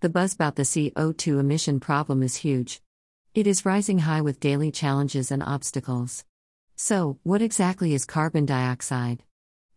The 0.00 0.08
buzz 0.08 0.32
about 0.32 0.54
the 0.54 0.62
CO2 0.62 1.40
emission 1.40 1.80
problem 1.80 2.22
is 2.22 2.36
huge. 2.36 2.80
It 3.34 3.48
is 3.48 3.66
rising 3.66 3.98
high 3.98 4.20
with 4.20 4.38
daily 4.38 4.70
challenges 4.70 5.32
and 5.32 5.42
obstacles. 5.42 6.24
So, 6.76 7.18
what 7.24 7.42
exactly 7.42 7.94
is 7.94 8.04
carbon 8.04 8.46
dioxide? 8.46 9.24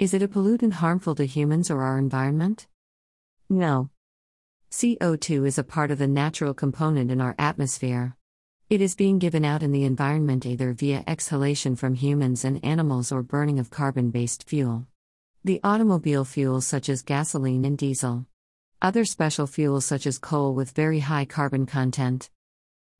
Is 0.00 0.12
it 0.12 0.22
a 0.24 0.26
pollutant 0.26 0.72
harmful 0.72 1.14
to 1.14 1.24
humans 1.24 1.70
or 1.70 1.82
our 1.82 1.98
environment? 1.98 2.66
No. 3.48 3.90
CO2 4.72 5.46
is 5.46 5.56
a 5.56 5.62
part 5.62 5.92
of 5.92 5.98
the 5.98 6.08
natural 6.08 6.52
component 6.52 7.12
in 7.12 7.20
our 7.20 7.36
atmosphere. 7.38 8.16
It 8.68 8.80
is 8.80 8.96
being 8.96 9.20
given 9.20 9.44
out 9.44 9.62
in 9.62 9.70
the 9.70 9.84
environment 9.84 10.44
either 10.44 10.72
via 10.72 11.04
exhalation 11.06 11.76
from 11.76 11.94
humans 11.94 12.44
and 12.44 12.64
animals 12.64 13.12
or 13.12 13.22
burning 13.22 13.60
of 13.60 13.70
carbon 13.70 14.10
based 14.10 14.48
fuel. 14.48 14.88
The 15.44 15.60
automobile 15.62 16.24
fuels 16.24 16.66
such 16.66 16.88
as 16.88 17.02
gasoline 17.02 17.64
and 17.64 17.78
diesel. 17.78 18.26
Other 18.80 19.04
special 19.04 19.48
fuels 19.48 19.84
such 19.84 20.06
as 20.06 20.20
coal 20.20 20.54
with 20.54 20.70
very 20.70 21.00
high 21.00 21.24
carbon 21.24 21.66
content. 21.66 22.30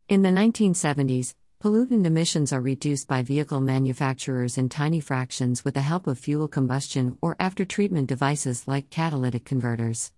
In 0.08 0.22
the 0.22 0.30
1970s, 0.30 1.34
pollutant 1.62 2.04
emissions 2.04 2.52
are 2.52 2.60
reduced 2.60 3.06
by 3.06 3.22
vehicle 3.22 3.60
manufacturers 3.60 4.58
in 4.58 4.68
tiny 4.68 4.98
fractions 4.98 5.64
with 5.64 5.74
the 5.74 5.82
help 5.82 6.08
of 6.08 6.18
fuel 6.18 6.48
combustion 6.48 7.16
or 7.22 7.36
after 7.38 7.64
treatment 7.64 8.08
devices 8.08 8.66
like 8.66 8.90
catalytic 8.90 9.44
converters. 9.44 10.10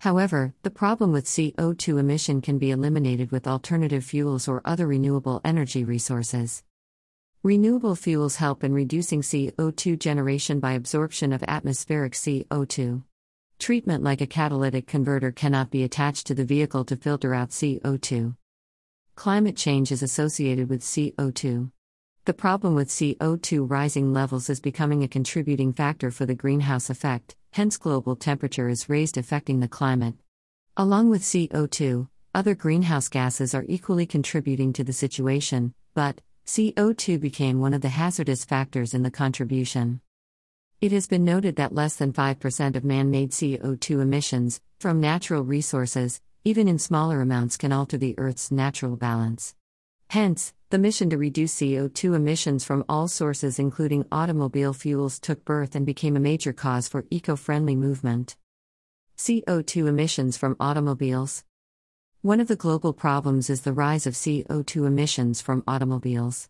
However, 0.00 0.52
the 0.62 0.70
problem 0.70 1.10
with 1.10 1.24
CO2 1.24 1.98
emission 1.98 2.42
can 2.42 2.58
be 2.58 2.70
eliminated 2.70 3.30
with 3.32 3.46
alternative 3.46 4.04
fuels 4.04 4.46
or 4.46 4.60
other 4.66 4.86
renewable 4.86 5.40
energy 5.42 5.84
resources. 5.84 6.62
Renewable 7.42 7.96
fuels 7.96 8.36
help 8.36 8.62
in 8.62 8.74
reducing 8.74 9.22
CO2 9.22 9.98
generation 9.98 10.60
by 10.60 10.72
absorption 10.72 11.32
of 11.32 11.42
atmospheric 11.48 12.12
CO2. 12.12 13.04
Treatment 13.58 14.04
like 14.04 14.20
a 14.20 14.26
catalytic 14.26 14.86
converter 14.86 15.32
cannot 15.32 15.70
be 15.70 15.82
attached 15.82 16.26
to 16.28 16.34
the 16.34 16.44
vehicle 16.44 16.84
to 16.84 16.96
filter 16.96 17.34
out 17.34 17.50
CO2. 17.50 18.36
Climate 19.16 19.56
change 19.56 19.90
is 19.90 20.02
associated 20.02 20.68
with 20.68 20.80
CO2. 20.80 21.70
The 22.24 22.34
problem 22.34 22.74
with 22.76 22.88
CO2 22.88 23.68
rising 23.68 24.12
levels 24.12 24.48
is 24.48 24.60
becoming 24.60 25.02
a 25.02 25.08
contributing 25.08 25.72
factor 25.72 26.10
for 26.12 26.24
the 26.24 26.36
greenhouse 26.36 26.88
effect, 26.88 27.34
hence, 27.52 27.76
global 27.76 28.14
temperature 28.14 28.68
is 28.68 28.88
raised, 28.88 29.18
affecting 29.18 29.58
the 29.58 29.68
climate. 29.68 30.14
Along 30.76 31.10
with 31.10 31.22
CO2, 31.22 32.08
other 32.34 32.54
greenhouse 32.54 33.08
gases 33.08 33.54
are 33.54 33.64
equally 33.68 34.06
contributing 34.06 34.72
to 34.74 34.84
the 34.84 34.92
situation, 34.92 35.74
but 35.94 36.20
CO2 36.46 37.20
became 37.20 37.60
one 37.60 37.74
of 37.74 37.80
the 37.80 37.88
hazardous 37.88 38.44
factors 38.44 38.94
in 38.94 39.02
the 39.02 39.10
contribution. 39.10 40.00
It 40.80 40.92
has 40.92 41.08
been 41.08 41.24
noted 41.24 41.56
that 41.56 41.74
less 41.74 41.96
than 41.96 42.12
5% 42.12 42.76
of 42.76 42.84
man 42.84 43.10
made 43.10 43.32
CO2 43.32 44.00
emissions, 44.00 44.60
from 44.78 45.00
natural 45.00 45.42
resources, 45.42 46.20
even 46.44 46.68
in 46.68 46.78
smaller 46.78 47.20
amounts, 47.20 47.56
can 47.56 47.72
alter 47.72 47.98
the 47.98 48.16
Earth's 48.16 48.52
natural 48.52 48.94
balance. 48.94 49.56
Hence, 50.10 50.54
the 50.70 50.78
mission 50.78 51.10
to 51.10 51.18
reduce 51.18 51.56
CO2 51.56 52.14
emissions 52.14 52.64
from 52.64 52.84
all 52.88 53.08
sources, 53.08 53.58
including 53.58 54.06
automobile 54.12 54.72
fuels, 54.72 55.18
took 55.18 55.44
birth 55.44 55.74
and 55.74 55.84
became 55.84 56.16
a 56.16 56.20
major 56.20 56.52
cause 56.52 56.86
for 56.86 57.06
eco 57.10 57.34
friendly 57.34 57.74
movement. 57.74 58.36
CO2 59.16 59.88
emissions 59.88 60.36
from 60.36 60.54
automobiles. 60.60 61.42
One 62.22 62.38
of 62.38 62.46
the 62.46 62.54
global 62.54 62.92
problems 62.92 63.50
is 63.50 63.62
the 63.62 63.72
rise 63.72 64.06
of 64.06 64.14
CO2 64.14 64.86
emissions 64.86 65.40
from 65.40 65.64
automobiles. 65.66 66.48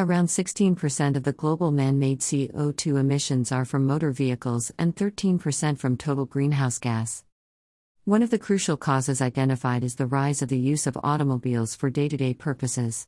Around 0.00 0.28
16% 0.28 1.14
of 1.14 1.24
the 1.24 1.34
global 1.34 1.70
man 1.70 1.98
made 1.98 2.20
CO2 2.20 2.98
emissions 2.98 3.52
are 3.52 3.66
from 3.66 3.86
motor 3.86 4.12
vehicles 4.12 4.72
and 4.78 4.96
13% 4.96 5.78
from 5.78 5.98
total 5.98 6.24
greenhouse 6.24 6.78
gas. 6.78 7.22
One 8.06 8.22
of 8.22 8.30
the 8.30 8.38
crucial 8.38 8.78
causes 8.78 9.20
identified 9.20 9.84
is 9.84 9.96
the 9.96 10.06
rise 10.06 10.40
of 10.40 10.48
the 10.48 10.58
use 10.58 10.86
of 10.86 10.96
automobiles 11.04 11.74
for 11.74 11.90
day 11.90 12.08
to 12.08 12.16
day 12.16 12.32
purposes. 12.32 13.06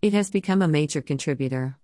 It 0.00 0.14
has 0.14 0.30
become 0.30 0.62
a 0.62 0.66
major 0.66 1.02
contributor. 1.02 1.76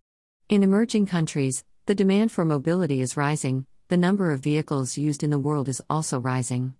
In 0.49 0.63
emerging 0.63 1.05
countries, 1.05 1.63
the 1.85 1.95
demand 1.95 2.33
for 2.33 2.47
mobility 2.47 3.03
is 3.03 3.15
rising, 3.15 3.67
the 3.89 3.99
number 3.99 4.33
of 4.33 4.41
vehicles 4.41 4.97
used 4.97 5.23
in 5.23 5.29
the 5.29 5.39
world 5.39 5.69
is 5.69 5.83
also 5.91 6.19
rising. 6.19 6.73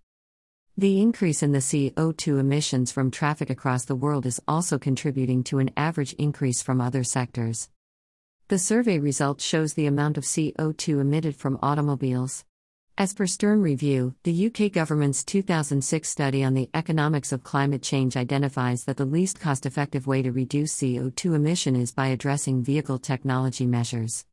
The 0.79 1.01
increase 1.01 1.43
in 1.43 1.53
the 1.53 1.59
CO2 1.59 2.39
emissions 2.39 2.91
from 2.93 3.11
traffic 3.11 3.49
across 3.49 3.85
the 3.85 3.95
world 3.95 4.25
is 4.25 4.41
also 4.49 4.79
contributing 4.79 5.43
to 5.45 5.59
an 5.59 5.71
average 5.77 6.15
increase 6.15 6.63
from 6.63 6.83
other 6.83 7.03
sectors. 7.03 7.71
The 8.49 8.61
survey 8.61 9.01
result 9.01 9.41
shows 9.41 9.75
the 9.75 9.87
amount 9.87 10.17
of 10.17 10.23
CO2 10.23 11.01
emitted 11.01 11.35
from 11.35 11.59
automobiles. 11.63 12.45
As 12.97 13.13
per 13.13 13.27
Stern 13.27 13.61
Review, 13.61 14.15
the 14.23 14.47
UK 14.47 14.71
government's 14.71 15.25
2006 15.25 16.09
study 16.09 16.45
on 16.45 16.55
the 16.55 16.71
economics 16.73 17.33
of 17.33 17.43
climate 17.43 17.83
change 17.83 18.17
identifies 18.17 18.85
that 18.85 18.99
the 18.99 19.05
least 19.05 19.41
cost 19.41 19.67
effective 19.67 20.07
way 20.07 20.23
to 20.23 20.31
reduce 20.31 20.77
CO2 20.77 21.35
emission 21.35 21.75
is 21.75 21.91
by 21.91 22.07
addressing 22.07 22.63
vehicle 22.63 23.01
technology 23.01 23.67
measures. 23.67 24.25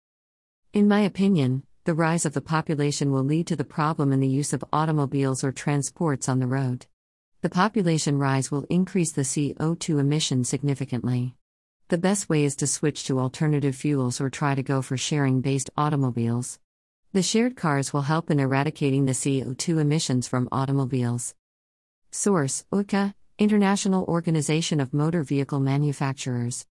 In 0.74 0.88
my 0.88 1.00
opinion, 1.00 1.64
the 1.86 1.96
rise 1.96 2.24
of 2.24 2.34
the 2.34 2.40
population 2.42 3.12
will 3.12 3.24
lead 3.24 3.48
to 3.48 3.56
the 3.56 3.64
problem 3.64 4.14
in 4.14 4.20
the 4.20 4.28
use 4.28 4.54
of 4.54 4.64
automobiles 4.72 5.44
or 5.44 5.52
transports 5.52 6.30
on 6.30 6.38
the 6.38 6.46
road. 6.46 6.86
The 7.42 7.50
population 7.50 8.20
rise 8.20 8.52
will 8.52 8.68
increase 8.70 9.12
the 9.12 9.24
CO2 9.24 10.00
emission 10.00 10.44
significantly. 10.44 11.36
The 11.94 12.10
best 12.10 12.28
way 12.28 12.44
is 12.44 12.56
to 12.56 12.66
switch 12.66 13.06
to 13.06 13.20
alternative 13.20 13.76
fuels 13.76 14.20
or 14.20 14.32
try 14.32 14.56
to 14.56 14.64
go 14.64 14.82
for 14.82 14.98
sharing 14.98 15.42
based 15.42 15.70
automobiles. 15.78 16.58
The 17.12 17.22
shared 17.22 17.56
cars 17.56 17.94
will 17.94 18.10
help 18.14 18.32
in 18.32 18.40
eradicating 18.40 19.06
the 19.06 19.12
CO2 19.12 19.78
emissions 19.80 20.28
from 20.28 20.50
automobiles. 20.52 21.36
Source 22.10 22.66
OICA, 22.72 23.14
International 23.38 24.06
Organization 24.06 24.80
of 24.80 24.92
Motor 24.92 25.22
Vehicle 25.22 25.60
Manufacturers. 25.60 26.62